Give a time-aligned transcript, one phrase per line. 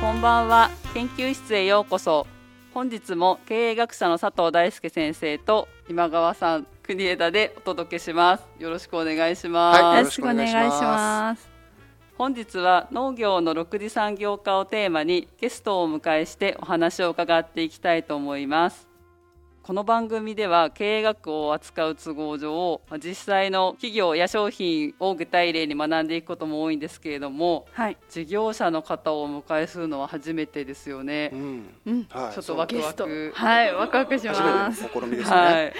[0.00, 0.70] こんばんは。
[0.94, 2.26] 研究室へようこそ。
[2.72, 8.44] 本日も経営学者の佐藤大輔先生と今川さん国枝でお届けします。
[8.58, 11.50] よろしくお願いします、はいよろしくお願いします。
[12.16, 18.89] 本日は農業の6次産業化をテーマにゲストをお迎えしてお話を伺っていきたいと思います
[19.62, 27.96] この番組では経営学を扱う都合上まあ実際の企業や商品を具体例に学んでいくことも多いんですけれどもはい。
[28.08, 31.36] 事業者の方をお迎えするのは初めてですよねう。
[31.36, 32.06] んうん。
[32.08, 33.32] はい、ちょっとワクワク。。
[33.34, 34.82] はい、 ワクワクし初ます。
[34.82, 35.36] めての試みですね。
[35.36, 35.72] ははいい。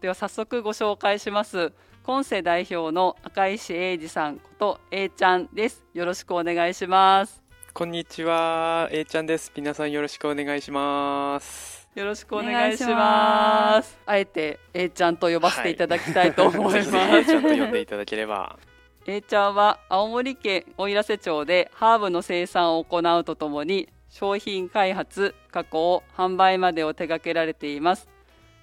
[0.00, 1.72] では早速ご紹介します。
[2.04, 5.84] 今世代表の赤石英二さんこと A ちゃんです。
[5.92, 7.42] よろしくお願いします。
[7.74, 9.52] こんにちは、A ちゃんです。
[9.54, 11.77] 皆さんよろしくお願いします。
[11.94, 12.94] よろしくお願いしま。
[12.94, 16.74] ますあえて A ちゃんと呼ばせていただきたいと思います。
[16.74, 18.58] ぜひぜひ A ちゃんと呼んでいただければ。
[19.06, 28.08] A ちゃんは青森県奥入瀬町でハーブの生産を行うとともに商品開発、加工、販売までを手掛けられています。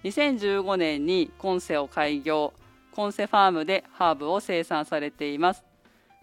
[0.04, 2.54] 2015年にコンセを開業、
[2.92, 5.64] コンセファームでハーブを生産されています。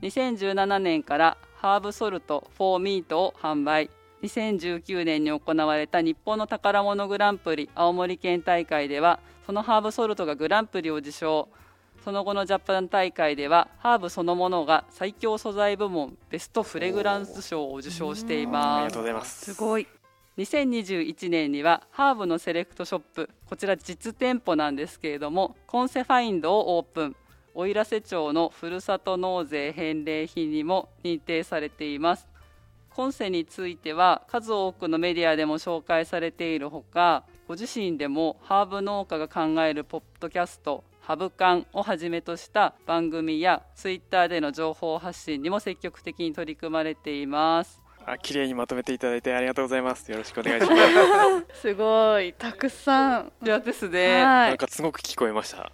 [0.02, 3.90] 2017年からハーブソルトフォーミートを販売。
[4.22, 11.48] 2019年に行われた日本の宝物グランプリ青森県大会ではそのハーブソルトがグランプリを受賞
[12.04, 19.52] その後のジャパン大会ではハーブそのものが最強素材部門ベストフレグランス賞を受賞していありますがとうございます。
[19.52, 19.86] すごい。
[20.38, 27.16] 2021年にはハーブのセレクトショップこちら実店舗なんですけれどもコンセファインドをオープン
[27.54, 32.31] 奥入瀬町のふるさと納税返礼品にも認定されています
[32.94, 50.10] コンセについては数多くのメディアでも紹介されているほかご自身でもハーブ農家が考えるポッドキャストハブカンをはじめとした番組やツイッターでの情報発信にも積極的に取り組まれていますあ、綺麗にまとめていただいてありがとうございます。
[50.10, 50.76] よろしくお願いしま
[51.54, 51.60] す。
[51.62, 52.32] すごい。
[52.32, 53.32] たくさん。
[53.44, 55.70] いやですね、はなんかすごく聞こえました。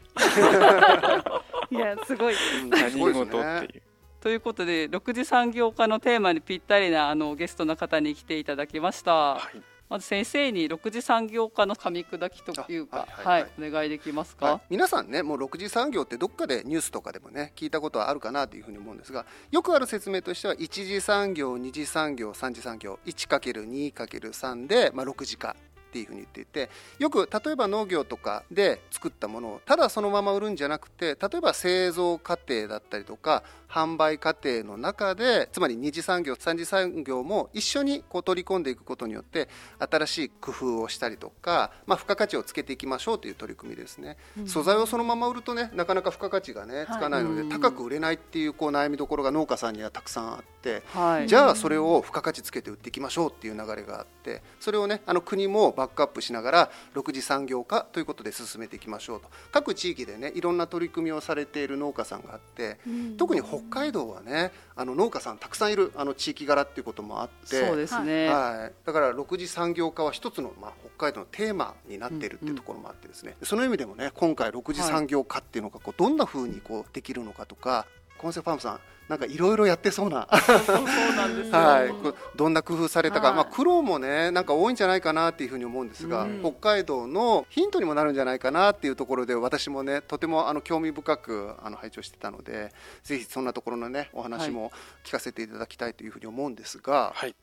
[1.70, 1.74] い。
[1.74, 2.34] いや、すごい。
[2.62, 3.68] うん何すごいです事ってね。
[3.74, 3.82] いう。
[4.20, 9.62] ということで6次産業化のテーマにぴったりなあのゲストの方に来ていただきました、はい。
[9.88, 25.56] まず先生に6次産業化の噛み砕きというかはいはい、お願いできますか、はい、皆さんねもう6次産業ってどっかでニュースとかでもね聞いたことはあるかなというふうに思うんですがよくある説明としては1次産業2次産業3次産業 1×2×3 で、まあ、6次化
[25.88, 39.48] っていうふうに言っていてよく例えば農業とかで作ったものをただそのまま売るんじゃなくて例えば製造過程だったりとか販売過程の中でつまり二次産業三次産業も一緒にこう取り込んでいくことによって
[39.78, 47.48] 新しい工夫をしたりとか、まあ、付加価値をつけていきましょうという取り組みですね、素材をそのまま売るとねなかなか付加価値がねつかないので、うん。
[47.48, 51.28] 高く売れないっていうこう悩みどころが農家さんにはたくさんあって、はい。
[51.28, 59.28] じゃあそれを付加価値つけて売っていきましょうっていう流れがあってそれをねあの国もバックアップしながら6次産業化ということで進めていきましょうと。
[59.52, 62.78] 各地域でねいろんな取り組みをされている農家さんがあって、
[63.16, 77.86] 特に北海道はねあの農家さんたくさんいるあの地域柄っていうこともあってそうですね、はい、だから6次産業化は一つの、まあ、北海道のテーマになっているっていうところもあってですね、その意味でもね今回6次産業化っていうのがこうどんなふうにこうできるのかとか
[78.18, 80.28] コンセファームさんなんかいろいろやってそうな。
[80.30, 80.84] そ うそう
[81.16, 81.94] なんですよ、はい、
[82.36, 83.36] どんな工夫されたか、はい。
[83.36, 86.40] まあ、苦労もねなんか多いんじゃないかなっていうふうに思うんですが、うん。
[86.42, 92.70] 北海道のヒントにもなるんじゃないかなっていうところで私もねとてもあの興味深くあの拝聴してたので
[93.02, 94.72] ぜひそんなところのねお話も
[95.04, 97.34] 聞かせていただきたいというふうに思うんですが、はい。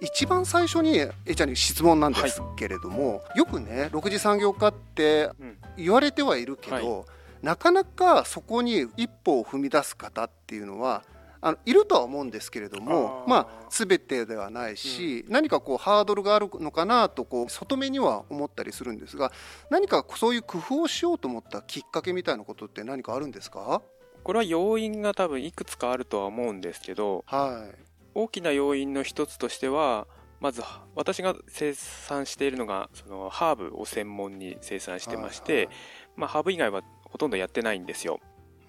[0.00, 5.58] 一番最初にえちゃんに質問なんですけれども、よくね6次産業化ってうん。
[5.76, 7.06] 言われてはいるけど、
[7.42, 11.04] なかなかそこに一歩を踏み出す方っていうのは
[11.40, 19.32] あのいるとは思うんですけれどもまあ全てではないし、何かこうハードルがあるのかなとこう外目には思ったりするんですが
[19.68, 23.82] 何かそういう工夫をしようと思ったきっかけみたいなことって何かあるんですか？
[24.22, 27.76] これは要因が多分いくつかあるとは思うんですけど、はい。
[28.14, 30.06] 大きな要因の一つとしては、
[30.38, 30.62] まず
[30.94, 35.74] 私が生産しているのがそのハーブを専門に生産してまして、はいはい。
[36.16, 38.20] まあ、ハーブ以外はほとんどやってないんですよ。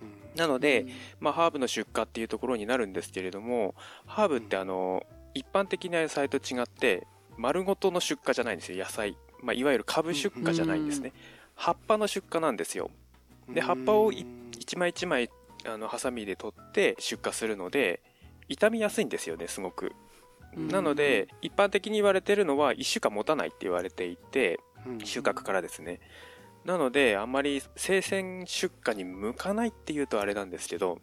[0.01, 0.37] うん。
[0.37, 0.85] なので、
[1.19, 3.73] まあ、ハーブの出荷っていうところになるんですけれども
[4.05, 5.03] ハーブってあの
[5.33, 7.07] 一般的な野菜と違って
[7.37, 11.13] 丸ごとの出荷じゃないんですよ野菜、まあ、いわゆる株出荷じゃないんですね、
[11.55, 12.91] 葉っぱの出荷なんですよ。
[13.49, 15.29] で葉っぱを一枚一枚
[15.65, 18.01] あのハサミで取って出荷するので
[18.47, 19.93] 傷みやすいんですよねすごく。
[20.55, 20.67] うん。
[20.67, 24.99] なので一般的に言われてるのは1週間持たないって言われていてうん。
[24.99, 25.99] 収穫からですね
[26.65, 30.99] なのであんまり生鮮出荷に向かないっていうとあれなんですけど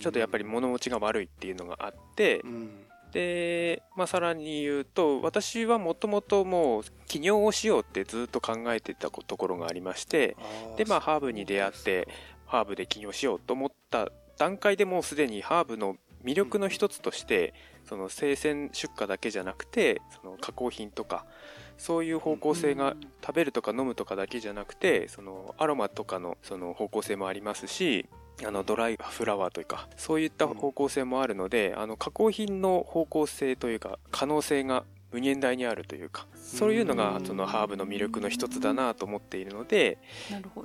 [0.00, 2.70] ちょっとやっぱり物持ちが悪いっていうのがあってうん。
[3.12, 10.36] で、まあ、さらに言うと私はもともともう起業をしようってずっと考えてたところがありまして
[10.76, 12.06] でまあハーブに出会って
[12.46, 17.54] ハーブで起業しようと思った段階でもうすでにハーブの魅力の一つとして
[17.88, 21.24] その生鮮出荷だけじゃなくてその加工品とか
[21.78, 28.06] そういう方向性が食べるとか飲むとかだけじゃなくてそのアロマとかのその方向性もありますし
[28.46, 39.98] あのドライフラワーというかそういった方向性もあるので、あの加工品の方向性というか可能性が無限大にあるというかそういうのがそのハーブの魅力の一つだなと思っているので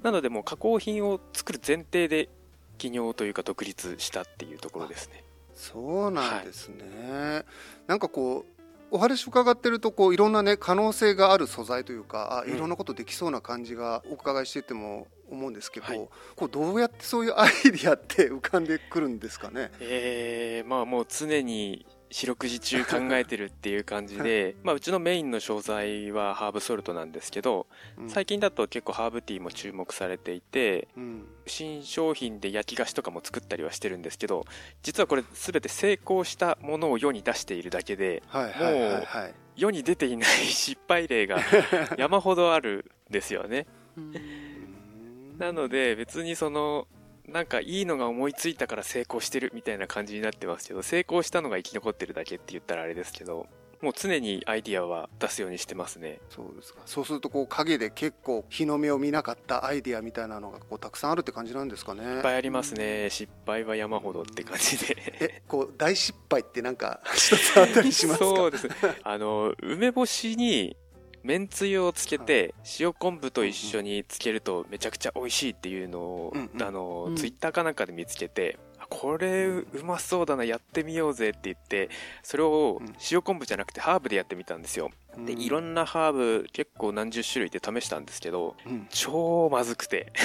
[0.04, 2.30] なのでもう加工品を作る前提で
[2.77, 5.24] 起業というか独立したっていうところですね。
[5.56, 7.45] そうなんですね、
[7.88, 8.52] なんかこう
[8.94, 19.72] お話伺ってるとこういろんなね可能性がある素材というかあうんいろんなことできそうな感じがお伺いしてても思うんですけど、はいこうどうやってそういうアイディアって浮かんでくるんですかね？
[19.80, 27.65] えー、まあもう常に四六時中考えてるっていう感じで まあうちのメインの商材はハーブソルトなんですけど
[27.98, 28.10] うん。
[28.10, 31.27] 最近だと結構ハーブティーも注目されていてうん。
[31.48, 34.45] 新商品で焼き菓子とかも作ったりはしてるんですけど
[34.83, 39.33] 実はこれ全て成功したものを世に出しているだけではいはいはいはい。
[39.56, 41.39] 世に出ていない失敗例が
[41.98, 43.66] 山ほどあるんですよね。
[43.98, 45.38] うん。
[45.39, 46.88] なので別にその
[47.27, 53.47] なんかいいのが思いついたから成功してるみたいな感じになってますけど成功したのが生き残ってるだけって言ったらあれですけど
[53.81, 56.21] もう常にアイディアは出すようにしてますね。
[56.29, 56.79] そうですか。
[56.85, 62.01] そうするとこう影で結構日の目を見なかったアイディアみたいなのがこうたくさんあるって感じなんですかね。
[62.01, 63.09] いっぱいありますね。
[63.09, 64.95] 失敗は山ほどって感じで。
[65.19, 68.25] えこう大失敗ってなんか 一つあったりしますか？
[68.25, 68.69] そうです
[69.03, 70.77] あの梅干しに
[71.23, 76.61] めんつゆをつけて塩昆布と一緒につけるとめちゃくちゃ美味しいっていうのを、うんうん。
[76.61, 77.15] あのうん。
[77.15, 81.89] ツイッターかなんかで見つけて、あこれうまそうだなやってみようぜって言って
[82.23, 82.93] それをうん。
[83.09, 84.91] 塩昆布じゃなくてハーブでやってみたんですよ。
[85.17, 88.87] でいろんんなハーブ結構何十種類で試したんですけどうん。
[88.89, 90.11] 超まずくて。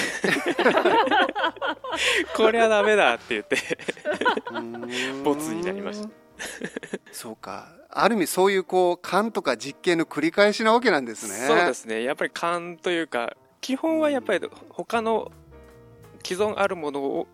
[2.35, 3.57] これはダメだって言って
[5.23, 6.09] ボツになりました
[7.11, 7.69] そうか。
[7.91, 11.47] ある意味そういうこう勘とか実験の繰り返しなわけなんですね。
[11.47, 12.03] そうですね。
[12.03, 15.31] やっぱり勘というか基本はやっぱり他の
[16.23, 17.27] 既存あるものを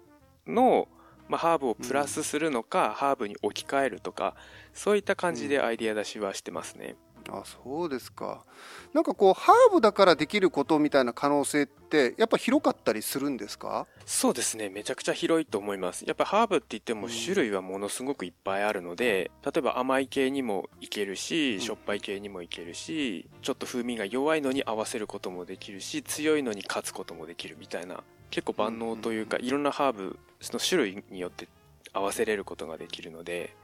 [0.47, 0.87] の、
[1.27, 4.35] まあ、ハーブをプラスするのか、ハーブに置き換えるとか
[4.73, 6.95] そういった感じでアイデア出しはしてますね、
[7.29, 8.45] あそうですか。
[8.93, 13.87] なんかこうハーブだからできることみたいな可能性ってやっぱ広かったりするんですか？
[14.05, 14.69] そうですね。
[14.69, 16.05] めちゃくちゃ広いと思います。
[16.05, 17.11] やっぱハーブって言ってもうん。
[17.11, 21.61] 種類はものすごくいっぱいあるので例えば甘い系にもいけるしうん。
[21.61, 31.47] しょっぱい系にもいけるしちょっと風味が弱いのに合わせることもできるし強いのに勝つこともできるみたいな結構万能というかいろんなハーブの種類によって
[31.93, 33.55] 合わせれることができるので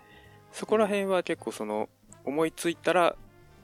[0.54, 1.90] そこら辺は結構その
[2.26, 3.16] 思いついたら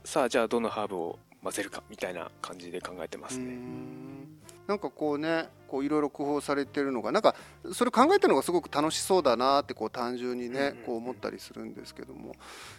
[0.04, 3.44] さあじゃあどのハーブを混ぜるかみたいな感じで考えてますね。
[3.54, 4.38] ん。
[4.66, 7.34] なんかこうねこういろいろ工夫されてるのがなんか
[7.72, 12.34] それ考えてるのがすごく楽しそうだなってこう単純にねこう思ったりするんですけども。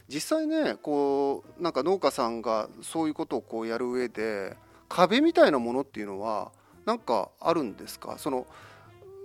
[0.08, 4.58] 実際ねこうなんか農家さんがそういうことをこうやる上で
[4.88, 6.52] 壁みたいなものっていうのは
[6.86, 8.18] なんかあるんですか？
[8.18, 8.46] その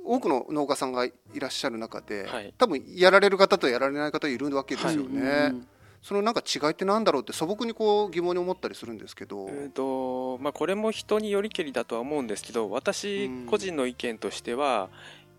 [0.04, 2.54] 多くの農家さんがいらっしゃる中で、はい。
[2.58, 5.48] 多分やられる方とやられない方いるわけですよね。
[5.50, 5.66] うん
[6.04, 9.46] そのなんか違いってなんだろうって素朴にこう疑問に思ったりするんですけど。
[9.46, 14.90] うーとまあ、これも人によりけりだとは思うんですけど私うん個人の意見としては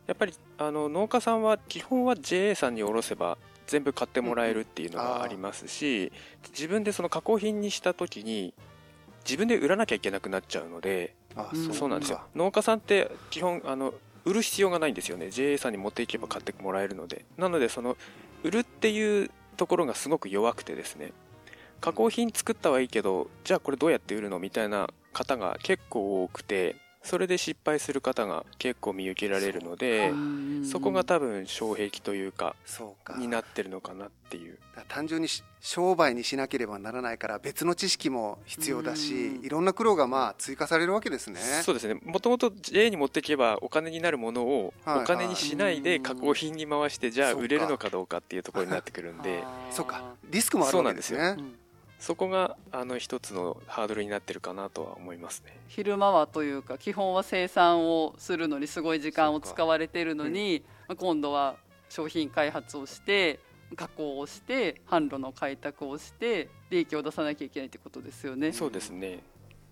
[0.08, 6.12] やっぱりあの農家さんは基本は JA さんに卸せば全部買ってもらえるっていうのがありますし
[6.50, 8.56] 自分でその加工品にした時に
[9.24, 12.18] 自分で売らなきゃいけなくなっちゃうのであうんそうなんですよ。
[12.18, 13.94] か農家さんって基本あの
[14.24, 15.30] 売る必要がないんですよね。
[15.30, 17.24] JA さんに持っていけば買ってもらえるので。
[17.38, 17.98] なのでその
[18.44, 21.12] 売るっていうところがすごく弱くてですね。
[21.82, 24.40] 加工品作ったはいいけどじゃあこれどうやって売るの？
[24.40, 26.76] みたいな方が結構多くて。
[27.06, 33.16] それで失敗する方が結構見受けられるのでうんそこが多分障壁というかそうか。
[33.18, 34.58] になってるのかなっていう。
[34.90, 39.46] 単純にし商売にしなければならないから別の知識も必要だしうん。
[39.46, 41.40] いろんな苦労がまあ追加されるわけですね。
[41.64, 42.00] そうですね。
[42.04, 49.44] もともと JA に持っていけばお金になるものをはいお金にしないではい加工品に回してじゃあ売れるのかどうかっていうところになってくるんで。
[49.70, 50.16] そうか。
[50.32, 51.38] リスクもあるわけですね。
[52.06, 55.58] うんそこがあの一つのハードルになってるかなとは思いますね。
[55.68, 61.56] 昼間はというか基本は生産をするのにすごい時間を使われているのに、まあ今度は
[61.90, 63.40] 商品開発をして
[63.76, 68.54] 加工をして販路の開拓をして利益を出さなきゃいけないってことですよね。
[68.54, 69.24] そうですね、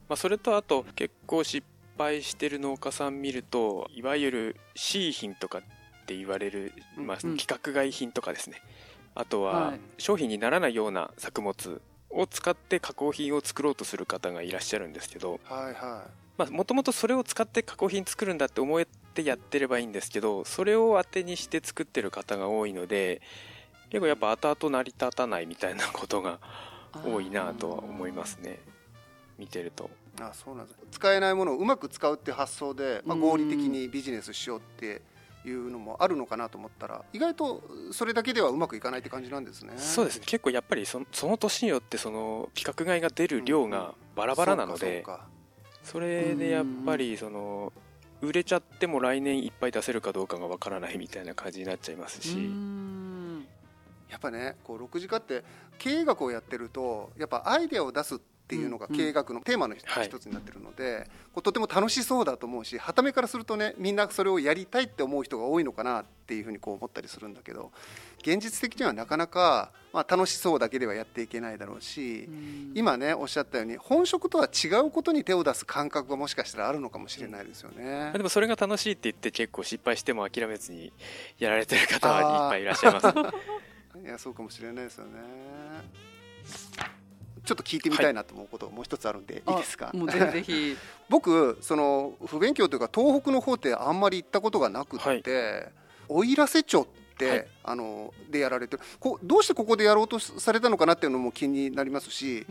[0.10, 1.66] まあ、それとあと結構失
[2.00, 5.62] 敗してる農家さん見るといわゆる C 品とかっ
[6.08, 7.30] て言われる、まあ、うん。
[7.32, 8.62] 規格外品とかですね。
[9.13, 9.80] あとははい。
[10.00, 11.80] 商品にならないような作物
[12.13, 16.05] を使って加工品を作ろうとする方がいらっしゃるんですけどはいは
[16.50, 23.22] もともとそれを使って加工品作るんだって思ってやってればいいんですけどそれを当てにして作ってる方が多いので
[23.89, 26.39] 結構やっぱ後々成り立たないみたいなことが
[27.05, 28.60] 多いなとは思いますね。
[29.38, 29.86] 見てると。
[30.20, 30.79] いあそうなんです。
[30.91, 33.22] 使えないものをうまく使うっていう発想で、まあ、うん。
[33.22, 35.01] 合理的にビジネスしようって
[35.46, 39.74] いうのもあるのかなと思ったら意外とそれだけではうまくいかないって感じなんですね。
[39.78, 40.24] そうですね。
[40.26, 45.28] 結構やっぱりそのその年によってその規格外が出る量がバラバラなのでそうか
[45.84, 47.74] それでやっぱりその
[48.22, 53.46] 売れちゃっても来年いっぱい出せるかどうかがわからないみたいな感じになっちゃいますし、うん。
[54.10, 55.44] やっぱねこう6時化って
[55.78, 67.72] 経営学をやってるとやっぱアイデアを出すっていうのがうん経営学のテーマの一つになってるので、こうとても楽しそうだと思うしはためからするとねみんなそれをやりたいって思う人が多いのかなっていうふうにこう思ったりするんだけど
[68.20, 72.30] 現実的にはなかなか、まあ、楽しそうだけではやっていけないだろうし、
[72.74, 78.12] 今ねおっしゃったように本職とは違うことに手を出す感覚がもしかしたらあるのかもしれないですよね。
[78.14, 80.92] でもそれが楽しいって言って結構失敗しても諦めずに
[81.40, 83.08] やられてる方はいっぱいいらっしゃいます
[84.04, 85.12] いやそうかもしれないですよね。
[87.46, 89.92] ちょっと聞いてみたいなと思うこともう一つあるんで、い、いですか？
[89.94, 90.78] あもうぜひぜひ。
[91.10, 95.68] 僕その不勉強というか東北の方ってあんまり行ったことがなくって、
[96.08, 96.86] 奥入瀬町っ
[97.18, 97.48] て、はい。
[97.66, 102.46] あのでやられてるこどうしてここでやろうとされたのかなっていうのも気になりますし、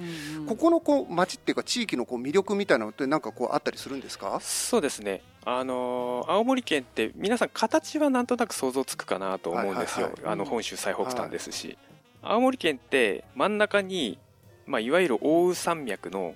[0.47, 4.39] ここのこう町っていうか地域のこう魅力みたいなのってなんかこうあったりするんですか？
[4.41, 5.23] そうですね。
[5.45, 10.33] あのー青森県って皆さん形はなんとなく想像つくかなと思うんですよ、はいはいはい。
[10.35, 11.77] あの本州最北端ですし、
[12.23, 14.19] 青森県って真ん中に、
[14.67, 16.35] まあ、いわゆる奥羽山脈の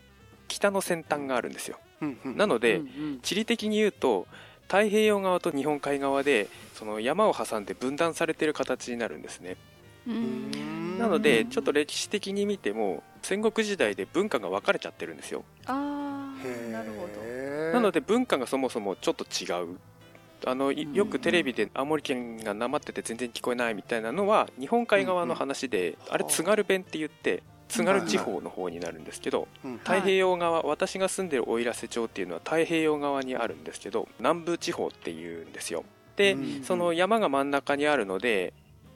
[0.48, 1.78] 北の先端があるんですよ。
[2.00, 2.36] うんうん。
[2.36, 3.20] なので、うんうん。
[3.20, 4.26] 地理的に言うと
[4.62, 9.56] 太平洋側と日本海側でその山を挟んで分断されてる形になるんですね。
[10.06, 10.98] うん。
[10.98, 15.44] なのでちょっと歴史的に見ても戦国時代で文化が分かれちゃってるんですよ。
[15.66, 16.34] あ
[16.70, 17.22] なるほど。
[17.22, 17.72] ー。
[17.72, 19.78] なので文化がそもそもちょっと違う。
[20.44, 35.84] あのいうんよくテレビで青森県がなまってて全然聞こえないみたいなのは日本海側の話で、あれ津軽弁って言って津軽地方の方になるんですけど、うん太平洋側、私が住んでる奥入瀬町っていうのは太平洋側にあるんですけど南部地方っていうんですよ。
[36.16, 38.52] で、うんその山が真ん中にあるので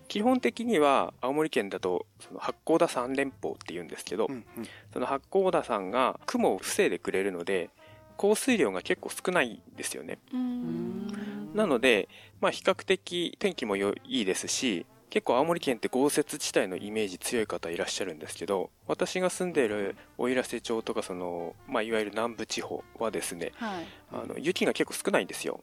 [0.09, 4.45] 基本的には青森県だとその八甲田山連峰っていうんですけど、うんうん。
[4.93, 7.71] その八甲田山が雲を防いでくれるので
[8.17, 10.19] 降水量が結構少ないんですよね。
[10.35, 11.51] うん。
[11.55, 12.09] なので、
[12.41, 23.87] まあ、比較的天気もよいいですし結構青森県って豪雪地帯のイメージ強い方いらっしゃるんですけど私が住んでいる奥入瀬町とかその、まあ、いわゆる南部地方はですねはい。
[24.13, 25.61] あの雪が結構少ないんですよ、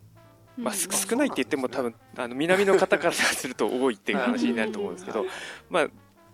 [0.58, 5.26] まあ、少ないって言っても多分あの南の方からすると多いっていう話になると思うんですけど、
[5.70, 5.88] まあ、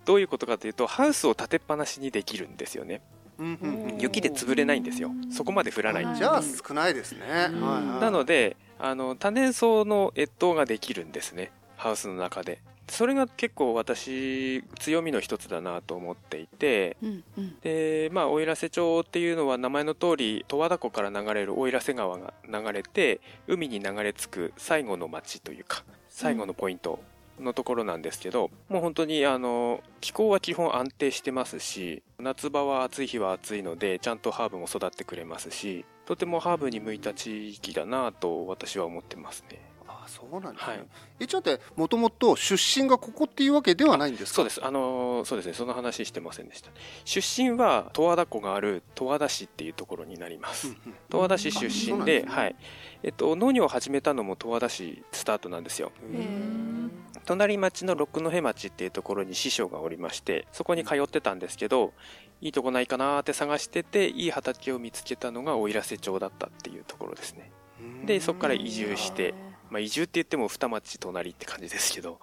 [0.04, 3.00] どういうことかというとハウスを立てっぱなしにできるんですよね。
[3.38, 3.98] うんうんうん。
[3.98, 5.10] 雪で潰れないんですよ。
[5.30, 6.04] そこまで降らない。
[6.04, 6.16] はい。
[6.16, 7.48] じゃあ少ないですね。
[7.50, 7.60] うん。
[7.62, 8.00] はいはい。
[8.00, 11.50] なのであの多年草の越冬ができるんですね。
[11.76, 17.56] ハウスの中でそれが結構私強みの一つだなと思っていてうんうん。
[17.60, 27.00] でまあ奥入瀬町っていうのは名前の通り十和田湖から流れる奥入瀬川が流れて海に流れ着く最後の町というか最後のポイント
[27.40, 39.58] のところなんですけど、もう本当にあの気候は基本安定してますし夏場は暑い日は暑いのでちゃんとハーブも育ってくれますしとてもハーブに向いた地域だなと私は思ってますね
[40.04, 40.76] あそうなんですね。
[40.76, 40.86] はい。
[41.20, 44.36] えちょっともともと出身がここっていうわけではないんですか？
[44.36, 44.64] そうです。
[44.64, 45.54] あのそうですね。
[45.54, 46.70] その話してませんでした。
[47.04, 52.04] 出身は十和田湖がある十和田市っていうところになります、うんうん十和田市出身ですね。
[52.04, 52.56] ではい。
[53.02, 55.92] えっと、農業を始めたのも十和田市スタートなんですよ。
[57.26, 61.94] 隣町の六戸町っていうところに師匠がおりましてそこに通ってたんですけど
[62.42, 67.50] いいとこないかなーって探してていい畑を見つけたのが奥入瀬町だったっていうところですね。
[68.04, 69.34] でそこから移住して、
[69.74, 72.20] まあ、移住って言っても二町隣って感じですけど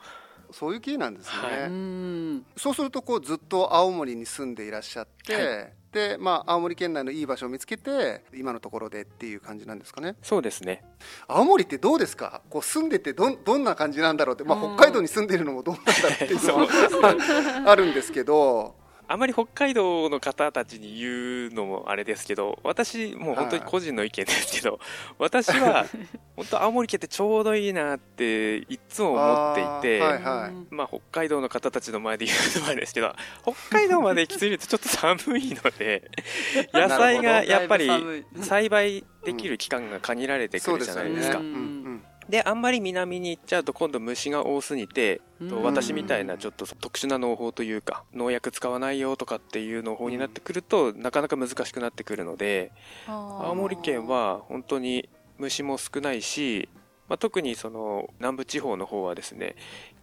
[0.51, 1.31] そういう経緯なんですね。
[1.61, 10.15] はいうんそうするとこうずっと青森に住んでいらっしゃって、はでまあ青森県内のいい場所を見つけて今のところでっていう感じなんですかね。
[10.21, 10.83] そうですね
[11.27, 12.41] 青森ってどうですか？
[12.49, 16.67] こう住んでてどんどんな感じなんだろうって、まあうん北海道に住んでるのもどうなんだろうっていうのそうも
[17.69, 18.80] あるんですけど。
[19.11, 24.79] あまり北海道の方たちに言うのもあれですけど私もう本当に個人の意見ですけど
[25.19, 25.85] 私は
[26.37, 30.51] 本当青森県ってちょうどいいなっていつも思っていて、あーはいはい。
[30.73, 33.13] まあ、北海道の方たちの前で言うのもあれですけど
[33.43, 36.09] 北海道まで行き過ぎるとちょっと寒いので
[36.73, 37.89] 野菜がやっぱり
[38.41, 45.63] 栽培できる期間が限られてくるじゃないですか、うんであんまり南に行っちゃうと今度虫が多すぎてとうん。
[45.63, 52.71] 私みたいなちょっと特殊な農法というか農薬使わないよとかっていう農法になってくるとなかなか難しくなってくるので
[53.05, 56.69] 青青森県は本当に虫も少ないし、
[57.09, 59.55] まあ、特にその南部地方の方はですね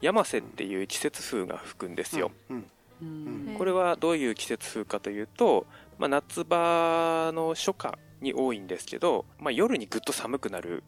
[0.02, 2.66] 山瀬っていう季節風が吹くんですよ、うん。
[3.00, 3.54] うん。
[3.56, 5.66] これはどういう季節風かというと、
[5.98, 10.82] まあ、夏場の初夏に多いんですけど、まあ、夜にぐっと寒くなる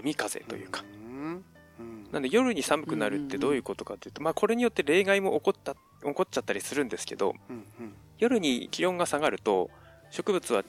[0.00, 0.84] 海風というか、
[2.12, 7.34] なんで夜に寒くなるってどういうことかというと、まあ、これによって例外も起こった起こっちゃったりするんですけど
[8.18, 9.70] 夜に気温が下がると
[10.10, 10.64] 植物は、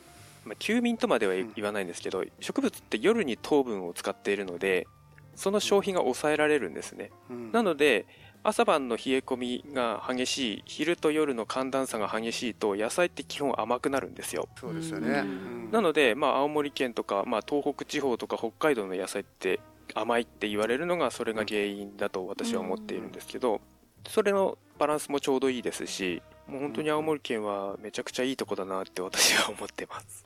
[0.45, 1.53] まあ、休眠とまではうん。
[1.55, 4.87] 言わないんですけど、植物って夜に糖分を使っているので
[5.35, 7.11] その消費が抑えられるんですね。
[7.29, 7.51] うん。
[7.51, 8.05] なので
[8.49, 14.47] 朝晩の冷え込みが激しい昼と夜の寒暖差が激しいと野菜って基本甘くなるんですよ。
[14.57, 15.25] そうですよね、
[15.73, 19.59] なので、まあ、青森県とか、まあ、東北地方とか北海道の野菜って
[19.93, 23.59] 甘いって言われるのがそれが原因だと私は思っているんですけど
[24.07, 30.25] それのバランスもちょうどいいですしもう本当に青森県はめちゃくちゃいいとこだなって私は思ってます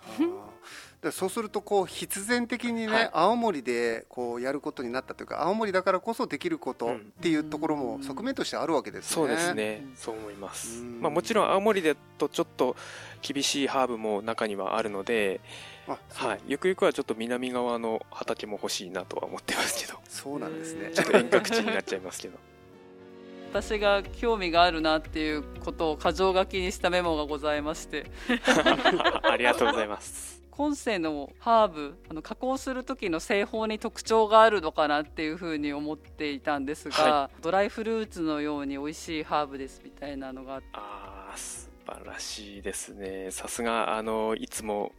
[1.02, 3.10] でそうするとこう必然的にね、はい。
[3.12, 6.96] 青森でこうやることになったというか青森だからこそできることうん。
[6.98, 9.16] っていうところも側面としてあるわけですね。
[9.16, 9.86] そうですね。
[9.96, 10.82] そう思います。
[10.82, 11.02] うん。
[11.02, 12.76] まあもちろん青森だとちょっと
[13.24, 15.42] 厳しいハーブも中にはあるので、
[15.88, 20.00] はい、ゆくゆくはちょっと南側の畑も欲しいなとは思ってますけど。
[20.08, 20.92] そうなんですね。
[20.94, 22.38] ちょっと遠隔地になっちゃいますけど。
[23.52, 28.06] 私が興味があるなっていうことを箇条書きにしたメモがございまして。
[29.24, 40.68] ありがとうございます今世のハーブあの加工する時の製法に特徴があるのかなっていうふうに思っていたんですが、はドライフルーツのように美味しいハーブですみたいなのがあって。
[40.74, 43.32] あー素晴らしいですね。
[43.32, 44.92] さすがあのいつも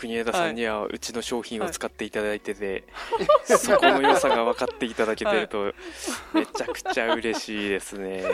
[0.00, 2.84] 国枝さんにはうちの商品を使っていただいてて、
[3.44, 5.74] そこの良さが分かっていただけてると
[6.32, 8.24] めちゃくちゃ嬉しいですね。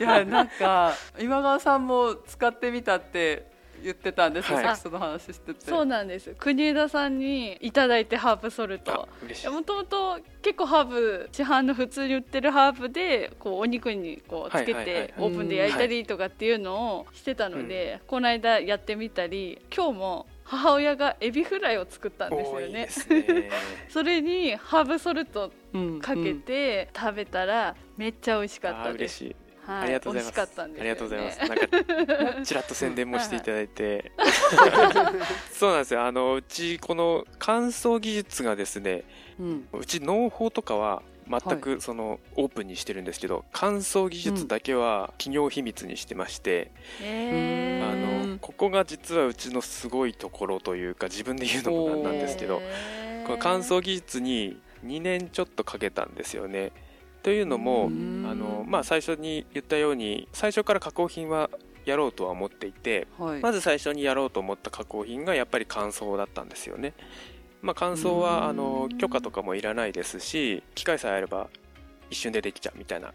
[0.00, 3.51] いやなんか今川さんも使ってみたって
[3.82, 4.64] 言ってたんですよ、はい。
[4.64, 5.66] さっきその話してて。
[5.66, 6.34] そうなんです。
[6.38, 9.08] 国枝さんにいただいてハーブソルあト
[9.50, 22.86] もともと結構ハーブ市販の普通に売ってるハーブでこうお肉にこうつけてオーブンで焼いたりとかっていうのをしてたので、この間やってみたり今日も母親がエビフライを作ったんですよね。
[22.88, 23.50] すね。
[23.88, 29.24] それにハーブソルトうんかけて食べたらめっちゃ美味しかあったです。
[29.24, 30.52] ー嬉しいはい、ありがとうございます。
[30.52, 30.74] すよ、ね。
[30.80, 31.38] ありがとうございます。
[31.38, 31.48] なん
[32.36, 34.12] かちらっと宣伝もしていただいて、
[35.52, 36.02] そうなんですよ。
[36.04, 39.04] あのうちこの乾燥技術がですね、
[39.38, 39.68] うん。
[39.72, 52.60] うち農法とかは全くそのオープンにしてるんですけど、乾燥技術だけは企業秘密にしてまして、えあーのここが実はうちのすごいところというか自分で言うのもなんなんですけど、
[53.26, 56.72] この乾燥技術に2年ちょっとかけたんですよね。
[57.22, 58.26] というのも、うん。
[58.28, 61.50] あのまあ、最初に言ったように最初から加工品は
[61.84, 63.40] やろうとは思っていてはい。
[63.40, 66.94] まず最初にやろうと思った加工品がやっぱり乾燥だったんですよね、
[67.60, 68.20] まあ、乾燥うん。
[68.20, 71.48] はあの許可とかもいらないですし機械さえあれば
[72.10, 73.12] 一瞬でできちゃうみたいな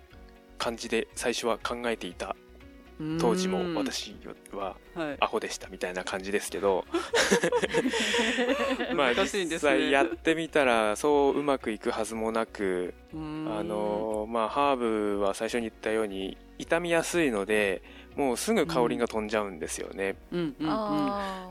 [0.58, 2.36] 感じで最初は考えていた
[3.20, 4.16] 当時も私
[4.52, 5.18] ははい。
[5.20, 6.86] アホでしたみたいな感じですけど。
[8.96, 13.48] まあ実際やってみたらそううまくいくはずもなくうん。
[13.60, 17.84] あのまあハーブは最初に言ったように傷みやすいので
[18.16, 20.16] もうすぐ香りが飛んじゃうんですよね、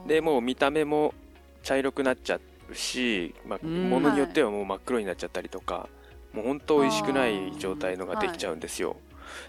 [0.08, 1.14] でもう見た目も
[1.62, 3.88] 茶色くなっちゃうし、まあ、うん。
[3.88, 5.88] ものによってはもう真っ黒になっちゃったりとか、
[6.32, 8.96] もう本当美味しくない状態のができちゃうんですよ、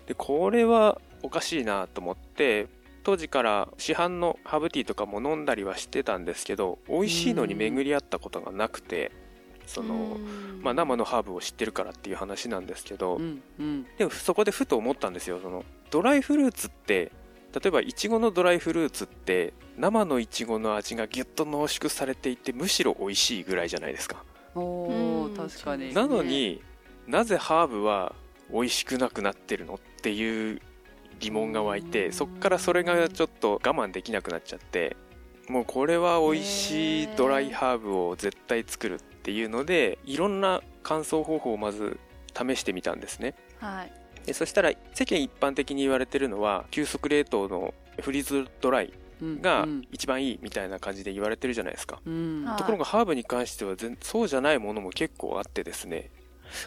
[0.05, 2.67] でこれはおかしいなと思って
[3.03, 9.11] 当時から市販のハーブティーとかも飲んだりはしてたんですけど美味しいのに巡り合ったことがなくて
[9.67, 10.61] その、うん。
[10.63, 13.85] まあ、生のハーブを知ってるからっていう話なんですけど、うんうん。
[13.97, 15.39] でもそこでふと思ったんですよ。
[15.41, 17.11] そのドライフルーツって
[17.53, 24.23] 例えばいちごのドライフルーツって生のいちごの味がギュッと濃縮されていてむしろ美味しいぐらいじゃないですか。
[24.55, 25.33] おうん。
[25.33, 25.93] ー確かに。
[25.93, 26.61] なのに
[27.05, 28.15] なぜハーブは
[28.51, 30.61] 美味しくなくなってるのっていう
[31.19, 34.95] 疑問が湧いてそっからそれがちょっと我慢できなくなっちゃって
[35.47, 41.99] もうこれは美味しいドライハーブを絶対作るっていうのでいろんな乾燥方法をまず
[42.35, 43.33] 試してみたんですね。
[43.59, 43.91] はい。
[44.25, 48.93] でそしたら世間一般的に言われてるのは急速冷凍のフリーズドライ
[49.41, 52.43] がうん一番いいみたいな感じで言われてるじゃないですか、うん。
[52.45, 52.57] はい。
[52.57, 56.09] ところがハーブに関しては全そうじゃないものも結構あってですね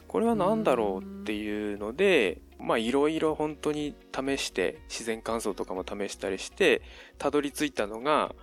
[0.08, 6.82] これは何だろうっていうのでまあいろいろ本当に試して自然乾燥とかも試したりして
[7.18, 8.34] たどり着いたのが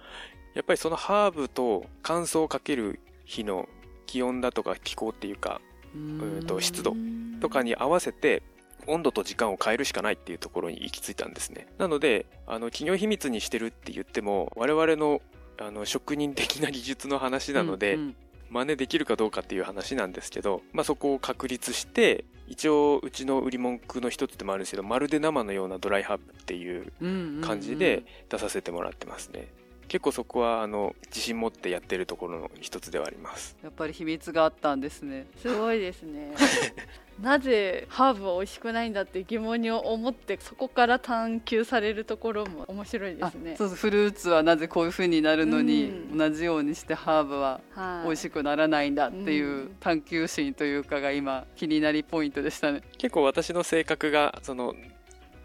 [0.53, 3.69] やっぱりそのハーブと乾燥をかける日の
[4.05, 6.95] 気温だとか気候っていうかーと湿度
[7.41, 8.41] とかに合わせて
[8.87, 11.67] 温度と時間を変えるしかないっていうところに行き着いたんですね。
[11.77, 15.21] なのであの企業秘密にしてるって言っても我々の
[15.59, 18.15] あの職人的な技術の話なので、うんうん
[18.49, 29.47] 真似できるかどうかっていう話なんですけど、まあ、そこを確立して一応うちの売り文句の一つでもあるんですけどまるで生のようなドライハーブっていううんうんうん感じで出させてもらってますね、
[29.87, 33.55] 結構そこはあの自信持ってやってるところの一つではあります。
[33.63, 35.27] やっぱり秘密があったんですね。
[35.41, 36.33] すごいですね。
[37.21, 43.55] なぜハーブは美味しくないんだって疑問に思ってそこから探求されるところも面白いであすね。
[43.57, 46.17] そうそうフルーツはなぜこういう風になるのに、うん。
[46.17, 48.05] 同じようにしてハーブははい。
[48.05, 49.75] 美味しくならないんだっていううん。
[49.79, 52.81] 探求心というかが今気になりポイントでしたね。
[52.99, 54.75] 結構私の性格がその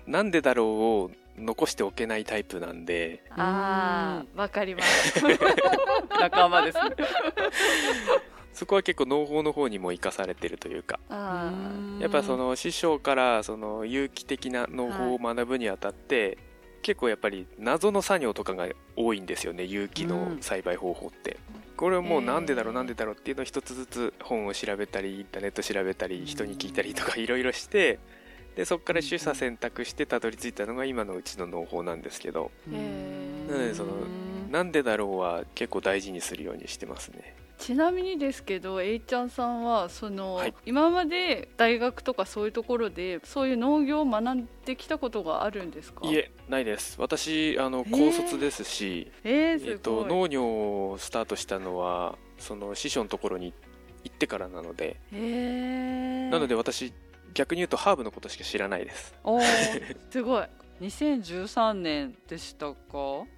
[0.07, 3.25] なんでだろうを残しておけないタイプなんで。
[3.31, 5.23] ああわかります。
[6.21, 6.90] 仲間ですね。
[8.53, 11.01] そこは結構農法の方にも生かされてるというか。
[11.09, 11.51] あ
[12.01, 16.38] やっぱその師匠からその有機的な農法を学ぶにあたって、
[16.83, 21.38] 結構やっぱり謎の作業とかが多いんですよね有機の栽培方法って、
[21.77, 27.99] これをもうなんでだろうえーなんでだろうっていうのを一つずつ本を調べたりインターネット調べたり人に聞いたりとかいろいろして
[28.57, 32.51] でそこから取捨選択してたどり着いたのが今のうちの農法なんですけど。
[32.67, 32.79] な
[33.57, 33.93] のでその
[34.51, 37.35] なんでだろうは結構大事にするようにしてますね。
[37.59, 40.55] ちなみにですけど A ちゃんさんはその、はい。
[40.67, 46.07] 今まで大学とかそういうところでそういう農業を学んできたことがあるんですか？
[46.07, 46.97] いえないです。
[47.01, 47.91] 私あのー。
[47.91, 50.45] 高卒ですし、えー、すごい、えっと、農業
[50.91, 53.55] をスタートしたのはその師匠のところに
[54.05, 54.99] 行ってからなので、
[56.31, 56.93] なので私
[57.35, 59.14] 逆に言うとハーブのことしか知らないです。
[59.25, 59.42] おー
[60.11, 60.45] すごい。
[60.81, 62.75] 2013年でしたか？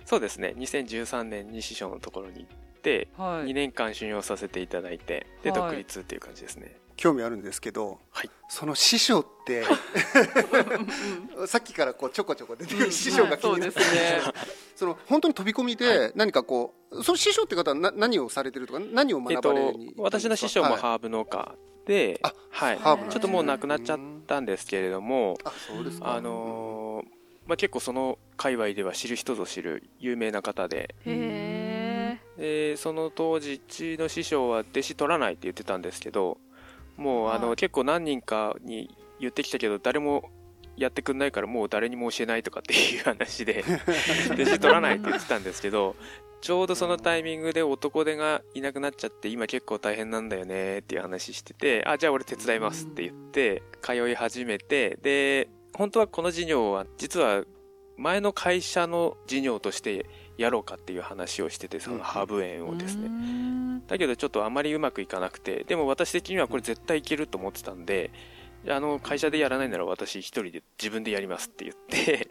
[0.05, 0.55] そうですね。
[0.57, 3.51] 2013年に師匠のところに行って、はい。
[3.51, 5.61] 2年間修行させていただいてではい。
[5.61, 8.31] 独立っていう感じですね、興味あるんですけど、はい。
[8.49, 9.65] その師匠って
[11.47, 14.21] さっきからこうちょこちょこ出てくる師匠が気そうになって、ですね。
[14.75, 20.81] その本当に飛び込みで何かこう、その師匠って方はな何をされてるとか何をえっと学ばれに、私の師匠もはい。
[20.81, 21.55] ハーブ農家
[21.87, 26.15] で、あはい、ちょっともう亡くなっちゃったんですけれども、あそうですか。
[26.15, 30.95] あのーまあ、結構その界隈では知る人ぞ知る有名な方で。
[31.05, 36.39] へでその当時うちの師匠は弟子取らないって言ってたんですけど
[36.97, 37.57] もうあの、はい。
[37.57, 40.31] 結構何人かに言ってきたけど誰も
[40.77, 43.65] やってくんないからもう誰にも教えないとかっていう話で
[44.33, 45.97] 弟子取らないって言ってたんですけど
[46.41, 57.45] ちょうどそのタイミングで男手がいなくなっちゃって今結構大変なんだよねっていう話しててあじゃあ俺手伝いますって言って通い始めてで本当はこの事業は実は
[57.97, 60.07] 前の会社の事業として
[60.37, 63.09] やろうかっていう話をしててそのハーブ園をですね。
[63.87, 68.11] だけどちょっとあまりうまくいかなくてでも私的にはこれ絶対いけると思ってたんで
[68.69, 72.29] あの会社でやらないなら私一人で自分でやりますって言って。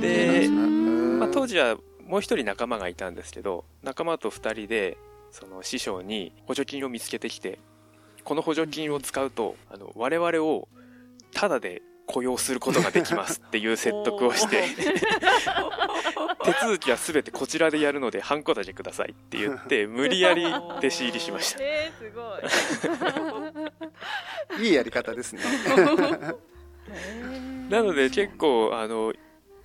[0.00, 4.96] でまあ、当時時はもう一人仲間がいたんですけど仲間と二人で
[5.30, 7.58] その師匠に補助金を見つけてきて
[8.24, 10.68] この補助金を使うとあの我々を
[11.32, 14.64] タダで雇用することができますっていう説得をして
[16.42, 21.58] 手続きは全てこちらでやるのでハンコだけくださいって言って無理やり弟子入りしました。
[21.62, 23.59] えー、すごい
[24.60, 25.40] いいやり方ですね。
[27.70, 29.14] なので結構あの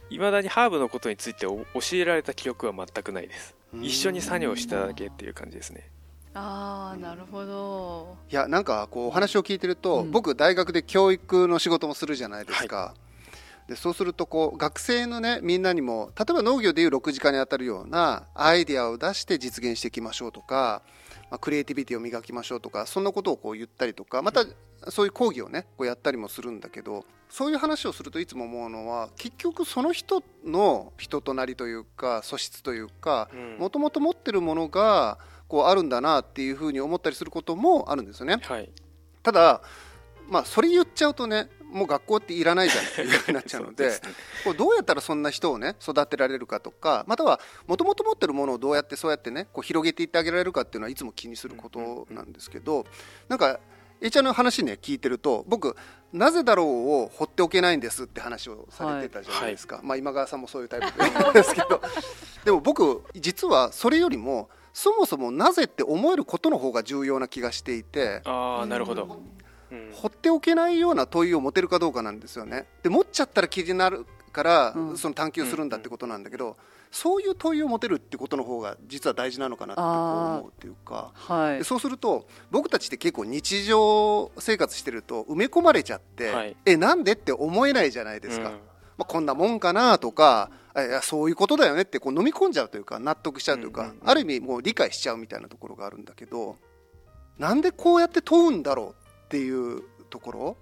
[0.10, 3.56] いまだにハーブのことについてお教えられた記憶は全くないです。
[3.82, 5.90] 一緒に作業しただけっていう感じですね。
[6.34, 8.18] ああなるほど。
[8.30, 10.12] いやなんかこうお話を聞いてると、うん。
[10.12, 12.94] 僕大学で教育の仕事もするじゃないですか、
[13.68, 20.84] でそうするとこう学生のねみんなにも例えば農業でいう6時間に当たるようなアイデアを出して実現していきましょうとか、
[21.30, 24.46] まあ、クリエイティビティを磨きましょうとかそんなことをこう言ったりとかまた
[24.90, 38.40] そういう講義をねこうやったりもするんだけどそういう話をするといつも思うのは結局その人の人となりというか素質というかうんもともと持ってるものがこうあるんだなっていうふうに思ったりすることもあるんですよね。
[38.42, 38.70] はい
[39.24, 39.62] ただ
[40.30, 44.00] まあそれ言っちゃうとねもう学校っていらないじゃんっていうふうになっちゃうので ね。
[44.46, 52.86] こうどうやったらそんな人をね育てられるかとかまたはもともと持ってるものをどうやってそうやってねこう広げていってあげられるかっていうのはいつも気にすることなんですけど
[53.28, 53.60] なんか
[54.00, 55.76] A ちゃんの話ね聞いてると僕
[56.14, 56.68] 「なぜだろう」
[57.04, 61.82] を放っておけないんですって話をされてたじゃないですか、まあ今川さんもそういうタイプですけど
[62.46, 69.22] でも僕実はそれよりもそもそもなぜって思えることの方が重要な気がしていてああなるほど、
[69.76, 69.94] うん。
[69.94, 72.68] 放っておけないような問いを持てるかどうかなんですよね。
[72.84, 74.98] で持っちゃったら気になるからうん。
[74.98, 76.58] その探求するんだってことなんだけど、
[76.92, 81.12] そういう問いを持てるってことの方が実は大事なのかなって思うっていうか。
[81.14, 81.58] はい。
[81.58, 86.56] でそうすると僕たちって結構日常生活してると埋め込まれちゃって、はい。
[86.66, 88.54] えなんでって思えないじゃないですか、うん。
[88.98, 94.10] まあ、こんなもんかなとかいやそういうことだよねってこう飲み込んじゃうというか納得しちゃうというか、うんうんうん。
[94.10, 96.58] ある意味もう理解しちゃうみたいなところがあるんだけど
[97.38, 99.05] なんでこうやって問うんだろう
[99.36, 100.58] っていうところ？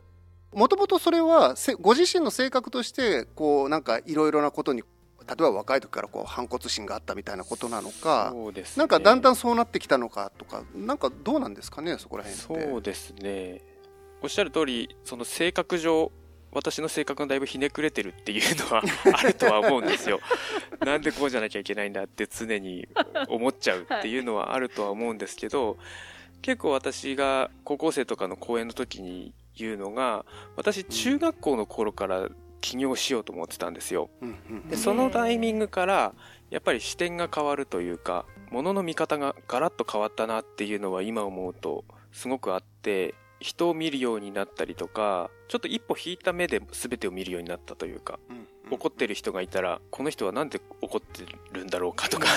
[0.52, 8.82] もともとそれはせご自身の性格としてこうなんかいろいろなことに例えば若い時からこう反骨心があったみたいなことなのか、そうですね。
[8.82, 12.72] なんかだんだんそうなってきたのかとかなんかどうなんですかねそこら辺って？
[12.72, 13.62] そうですね。
[14.22, 16.12] おっしゃる通りその性格上
[16.52, 18.84] 私の性格がだいぶひねくれてるっていうのは
[19.18, 20.20] あるとは思うんですよ。
[20.82, 22.88] なんでこうじゃなきゃいけないんだって常に
[23.28, 25.78] 思っちゃうっていうのはあるとは思うんですけど、
[26.44, 30.26] 結構私が高校生とかの講演の時に言うのが
[30.56, 32.30] 私中学校の頃から
[32.60, 34.10] 起業しようと思ってたんですよ。
[34.70, 36.14] でそのタイミングから
[36.50, 48.20] やっぱり視点が変わるというかものの見方がガラッと変わったなっていうのは今思うとすごくあって人を見るようになったりとかちょっと一歩引いた目で全てを見るようになったというか。
[48.30, 52.28] うん怒ってる人がいたらこの人はなんで怒ってるんだろうかとか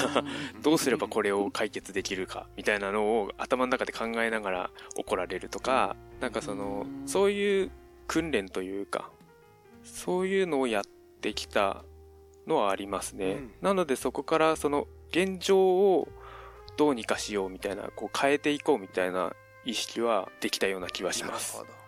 [0.63, 7.71] どうすればこれを解決できるかみたいなのを頭の中で考えながら怒られるとかなんかそのうんそういう
[8.07, 9.11] 訓練というか
[9.85, 10.85] そういうのをやっ
[11.21, 11.85] てきた
[12.47, 13.51] のはありますね、うん。
[13.61, 16.09] なのでそこからその現状を
[16.77, 19.33] どうにかしようみたいなこう変えていこうみたいな
[19.65, 21.57] 意識はできたような気はします。
[21.57, 21.86] なるほど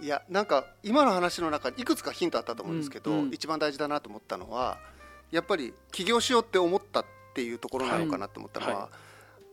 [0.00, 4.78] いやなんか今の話の中にいくつかヒントあったと思うんですけど、うんうん一番大事だなと思ったのは
[5.30, 8.88] やっぱり起業しようって思ったっていうところなのかなと思ったのは、はい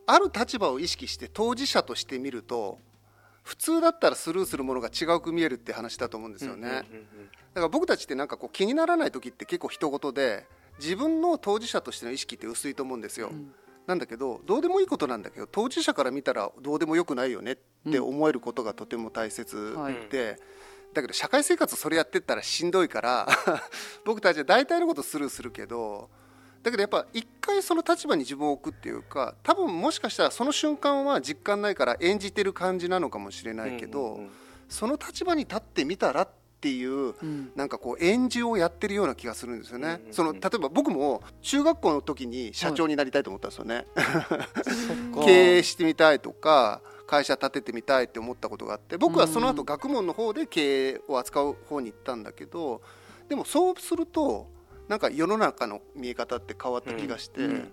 [0.06, 2.78] ある立場を意識して当事者として見ると
[3.42, 6.68] 普通だったらスルーするものが違うく見えるって話だと思うんですよね。
[6.68, 6.86] うんうんうんうん
[7.54, 10.46] だから僕たちってなんかこう気にならない時って結構人事で
[10.78, 13.28] 自分の当事者としての意識って薄いと思うんですよ。
[13.28, 13.54] うん
[13.86, 17.56] なんだけどどうでもいいことなんだけど当事者から見たらどうでもよくないよねっ
[17.90, 19.94] て思えることがとても大切はい。
[20.10, 20.38] で、
[20.92, 23.28] だけど社会生活それやってったらしんどいから
[24.04, 26.10] 僕たちは大体のことスルーするけど
[26.62, 34.30] だけどやっぱ一回その立場に自分を置くっていうか多分もしかしたらその瞬間は実感ないから演じてる感じなのかもしれないけど、うんうんうん。
[34.68, 37.52] その立場に立ってみたらっていううん。
[37.54, 39.88] なんかこう演じをやってるような気がするんですよね。
[39.88, 40.12] うんうんうん。
[40.12, 43.86] その例えば僕も中学校の時に社長になりたいと思ったんですよね。
[43.94, 44.06] そっ
[45.20, 45.24] か。
[45.24, 49.66] 経営してみたいとか会社立ててみたいって思ったことがあって僕はその後うん。
[49.66, 52.82] 学問の方で経営を扱う方に行ったんだけど
[53.28, 54.48] でもそうすると
[54.88, 57.72] なんか世の中の見え方って変わった気がして、うんうん。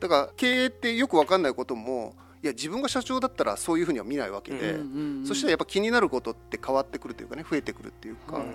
[0.00, 8.46] だから経営ってよく分かんないこともいや自分が社長だったらそういうふうには見ないわけで、うんうんうんそしたらやっぱ気になることって変わってくるというかね増えてくるっていうか、はい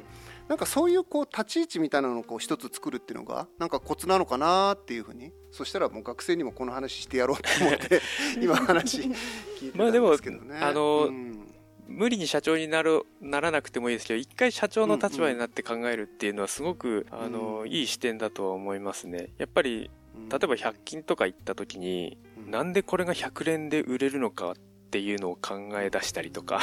[0.47, 5.31] なんかそういうこう立ち位置みたいなのをこう一つ作るっていうのがなんかコツなのかなっていうふうに。
[5.51, 8.01] そしたらもう学生にもこの話してやろうと思って
[8.41, 10.53] 今話聞いてたんですけどね。
[10.53, 11.53] まあでもあのうん
[11.87, 19.29] 無理に社長になるならなくてもいいですけど一回社長の立場になって考えるっていうのはすごく、あのいい視点だとは思いますね。
[19.37, 19.89] やっぱり
[20.29, 24.55] 例えば100均とか行った時に、うんなんでこれが100連で売れるのかっ
[24.91, 26.59] ていうのを考え出したりとか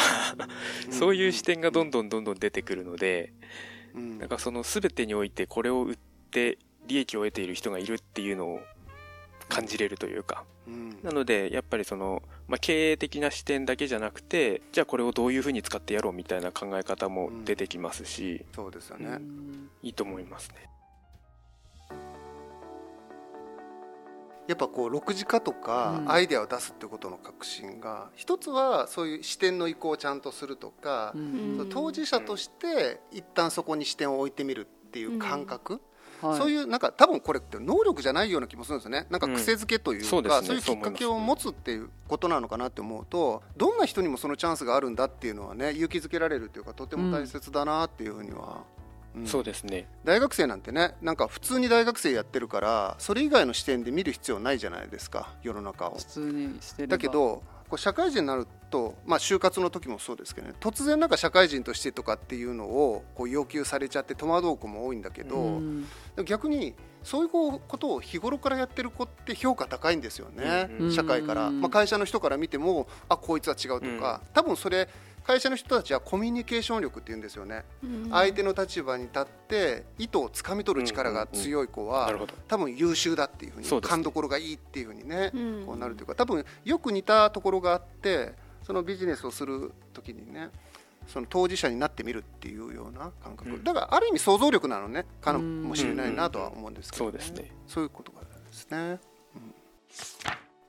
[0.91, 3.33] そういう視点がどんどんどんどん出てくるので、
[3.95, 4.19] うん。
[4.19, 5.97] なんかその全てにおいてこれを売っ
[6.31, 8.61] て利益を得ている人がいるっていうのを
[9.49, 10.45] 感じれるというか。
[10.67, 10.99] うん。
[11.03, 19.07] なのでやっぱりその、まあ、経営的な視点だけじゃなくてじゃあこれをどういうふうに使ってやろうみたいな考え方も出てきますし、そうですよね。
[19.07, 20.69] うんいいと思いますね。
[24.49, 26.11] やっぱこう6次化とかうん。
[26.11, 31.15] アイデアを出すってことの革新が一つはそういう視点の移行をちゃんとするとか
[31.71, 35.81] 当事者として一旦そこに視点を置いてみるっていう感覚、
[36.23, 36.39] はい。
[36.39, 39.07] そういうなんか多分これって能力じゃないような気もするんですよね。
[39.11, 48.65] なんか癖づけというか、うんそうそういうきっかけを持つっていうことなのかなって思うとどんな人にもそのチャンスがあるんだっていうのはね勇気づけられるというかとても大切だなっていうふうには、
[49.17, 49.27] うん。
[49.27, 49.89] そうですね。
[50.05, 55.97] 大学生なんてねなんか普通に大学生やってるからそれ以外の視点で見る必要ないじゃないですか世の中を。
[55.97, 56.05] 普。
[56.05, 56.93] 通にしてれば。
[56.93, 65.87] だけどこう社会人になると、まあ、就活の時もそうですけどね突然なんか社会人としてとかっていうのをこう要求されちゃって戸惑う子も多いんだけど、うん。
[66.25, 70.93] 逆にそういうことを日頃からやってる子って評価高いんですよね、うん。
[70.93, 74.89] 社会から、うんまあ、会社の人から見てもあこいつは違うとか、多分それ
[75.27, 82.35] 会社の人たちはコミュニケーション力って言うんですよね、うん相手の立場に立って意図をつかみ取る力が強い子は、なるほど。
[82.47, 83.91] 多分優秀だっていうふうにそうですね。
[83.91, 85.67] 勘どころがいいっていうふうにね、うん。
[85.67, 90.51] こうなるというか多分よく似たところがあってそのビジネスをする時にね
[91.09, 93.65] その当事者になってみるっていうような感覚、うん。
[93.65, 97.51] だからある意味想像力なのねかもしれないなとは思うんですけど、そうですね。
[97.67, 99.01] そういうことがですね。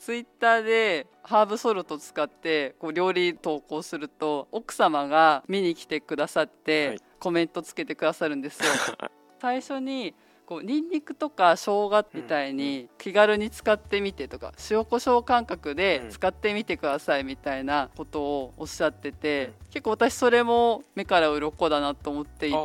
[0.07, 6.99] ツイッターでハーブソルト使ってこう料理投稿すると奥様が見に来てくださって、はい。
[7.19, 8.69] コメントつけてくださるんですよ。
[9.41, 10.15] 最初に
[10.45, 16.09] こうニンニクとか生姜みたいに気軽に使ってみてとか塩コショウ感覚でうん。
[16.09, 19.67] 使ってみてくださいみたいなことをおっしゃってて、うん。
[19.71, 22.55] 結構私それも目から鱗だなと思っていて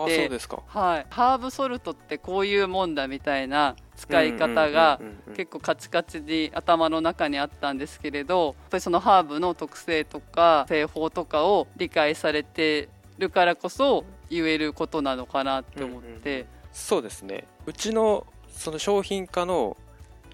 [0.69, 12.89] はい、ハーブソルトってこういうもんだみたいな使い方がうんうんうんうん結構カチカチに頭の中にあったんですけれどやっぱりそのハーブの特性とか製法とかを理解されて
[13.19, 17.45] るからこそ言えることなのかなって思って、そうですね。
[17.67, 19.77] うちのその商品化の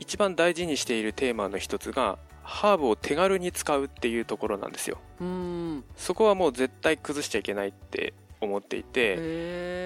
[0.00, 4.98] 一番大事にしているテーマの一つがハーブを手軽に使うっていうところなんですよ。
[5.20, 5.84] うん。
[5.96, 9.16] そこはもう絶対崩しちゃいけないって思っていて。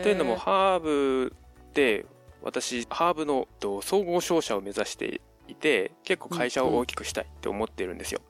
[0.03, 1.35] というのもハーブ
[1.75, 2.07] で
[2.43, 8.21] 私ハーブのと総合商社を目指していて結構会社を大きくしたいって思ってるんですよ、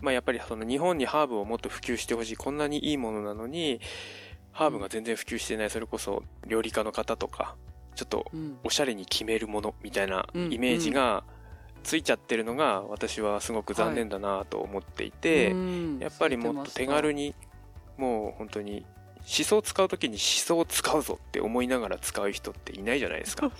[0.00, 3.80] まあ、やっぱりその日本にハーブをもっと普及してほしいこんなにいいものなのに
[4.52, 7.56] ハーブが全然普及してないそれこそ料理家の方とか
[7.98, 8.58] ちょっとうん。
[8.62, 10.52] おしゃれに決めるものみたいなうん。
[10.52, 11.24] イメージが
[11.82, 15.98] ついちゃってるのが私はすごく残念だなと思っていて、うん。
[15.98, 17.34] やっぱりもっと手軽に
[17.96, 18.86] もう本当に
[19.28, 23.52] シソを使う時にシソを使うぞって思いながら使う人っていないじゃないですか。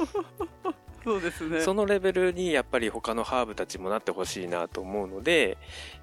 [1.05, 1.61] そうですね。
[1.61, 5.59] そのレベルにやっぱり他のハーブたちもなってほしいなと思うので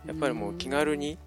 [0.06, 1.18] やっぱりもう気軽に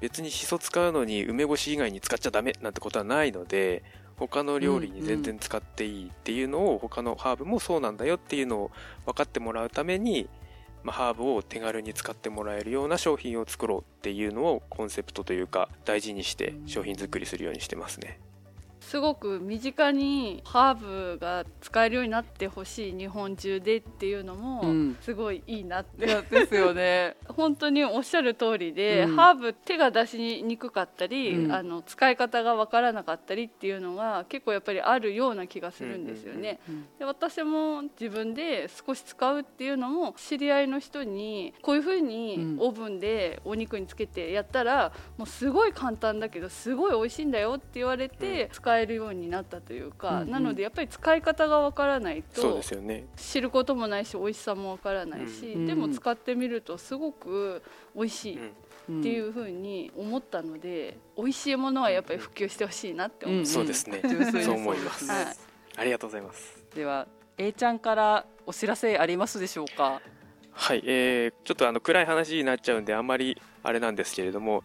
[0.00, 3.84] 別にシソ使うのに梅干し以外に使っちゃダメなんてことはないので
[4.16, 8.70] 他の料理に全然使っていいっていうのを他のハーブもそうなんだよっていうのを
[9.06, 10.28] 分かってもらうために、
[10.84, 18.20] まあ、ハーブを手軽に使ってもらえるような商品を作ろうっていうのをコンセプトというか大事にして商品作りするようにしてますね。
[18.94, 24.96] すごく身近にハーブが使えるようになってほしい日本中でっていうのもうん。
[25.00, 27.16] すごいいいなって、いやですよね。
[27.26, 29.16] 本当におっしゃる通りで、うん。
[29.16, 31.52] ハーブ手が出しにくかったり、うん。
[31.52, 36.60] あの使い方がわからなかったりっていうのが結構やっぱりあるような気がするんですよね。
[36.68, 36.86] うん。
[36.96, 42.56] で私も自分で少し使うっていうのも知り合いの人にこういうふうにうん。
[42.60, 50.30] オーブンでお肉につけてやったらもうすごい簡単だけどすごい美味しいんだよって言われて使えるようになったというか、うんうん。
[50.30, 53.06] なのでやっぱり使い方がわからないそうとですよね。
[53.16, 55.66] 知ることもないし美味しさもわからないし、うん。
[55.66, 57.62] でも使ってみるとすごく
[57.94, 58.44] 美味しいっうん。
[58.44, 63.46] うんていうふうに思ったので美味しいものはやっぱり普及してほしいなって思って、ん。
[63.46, 64.02] そうですね。
[64.02, 65.10] 純粋にそう思います。
[65.10, 65.26] はい。
[65.76, 66.62] ありがとうございます。
[66.74, 67.06] では
[67.38, 70.02] A ちゃんからお知らせありますでしょうか？
[70.52, 74.62] はい、えー、ちょっとあの暗い話になっちゃうんであんまりあれなんですけれども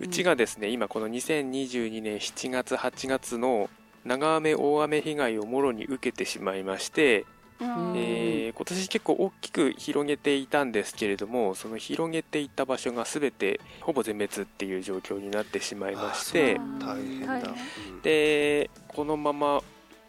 [0.00, 3.70] うちがですね、今この2022年7月8月の
[4.04, 7.24] 長雨大雨被害をもろに受けてしまいまして、
[7.60, 7.96] うん。
[7.96, 17.54] えー今年結構大きく広げていたんですけれどもその広げていた場所が全てほぼ全滅っていう状況になってしまいまして大変だ、
[18.02, 19.62] でこのまま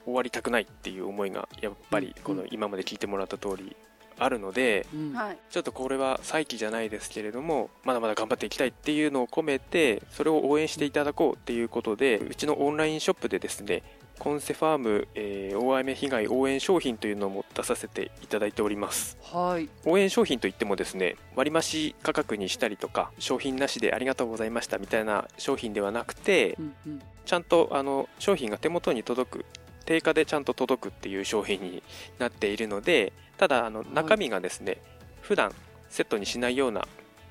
[0.05, 3.75] 終わりたくないっていう思いがやっぱりこの今まで聞いてもらった通り
[4.19, 5.13] あるので、うん。
[5.13, 5.37] はい。
[5.49, 13.83] ちょっとこれは再起じゃないですけれどもまだまだ頑張っていきたいっていうのを込めてそれを応援していただこうっていうことでうちのオンラインショップでですね
[14.19, 19.17] コンセファーム、えー大雨被害応援商品というのも出させていただいております。
[19.21, 19.69] はい。
[19.85, 27.01] 応援商品といってもですね割増価格にしたりとか商品なしでありがとうございましたみたいな商品ではなくてうんうん。
[27.25, 29.45] ちゃんとあの商品が手元に届く
[29.85, 31.83] 定価でちゃんと届くっていう商品に
[32.19, 34.77] なっているのでただあの中身がですね、
[35.21, 35.51] 普段
[35.89, 36.87] セットにしないような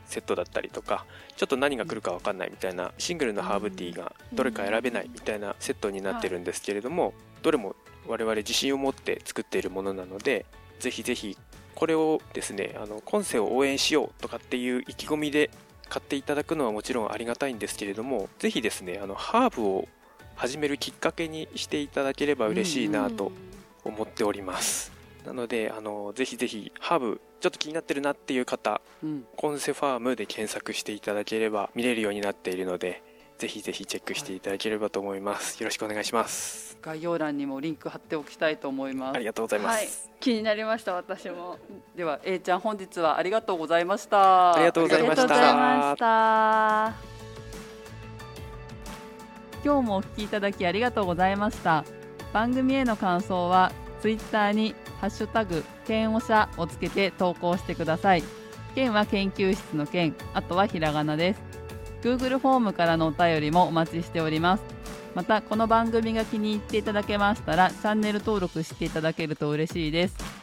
[0.06, 7.74] セットだったりとかちょっと何が来るか分かんないみたいなシングルのハーブティーがどれか選べないみたいなセットになってるんですけれどもどれも
[8.06, 10.44] 我々自信を持って作っているものなので
[10.80, 11.38] ぜひぜひ
[11.74, 15.50] これをですねあの今世を応援しようとかっていう意気込みで
[15.88, 19.88] 買っていただくのはもちろんありがたいんですけれどもぜひですねあのハーブを
[20.36, 23.32] 始めるきっかけにしていただければ嬉しいなと
[23.84, 24.92] 思っております、
[25.26, 29.24] なのであのぜひぜひハーブちょっと気になってるなっていう方うん。
[29.36, 33.02] コンセファームで検索していただければ見れるようになっているので
[33.38, 35.60] ぜひぜひチェックしていただければと思います。
[35.60, 36.78] よろしくお願いします。
[36.80, 39.16] 概要欄にもリンク貼っておきたいと思います。
[39.16, 39.87] ありがとうございまはい。
[39.87, 41.58] す、気になりました私も。
[41.96, 44.54] では A ちゃん本日はありがとうございました。
[44.54, 47.12] ありがとうございました
[49.65, 51.85] 今日もお聞きいただきありがとうございました。
[52.33, 58.23] 番組への感想はツイッターにハッシュタグ剣おしゃをつけて投稿してください。
[58.75, 61.40] 剣は研究室の剣あとはひらがなです。
[62.02, 64.65] Google フォームからのお便りもお待ちしております。
[65.15, 70.41] またこの番組が気に入っていただけましたらチャンネル登録していただけると嬉しいです。